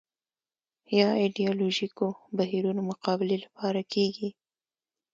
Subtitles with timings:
[0.99, 2.07] یا ایدیالوژیکو
[2.37, 4.29] بهیرونو مقابلې لپاره کېږي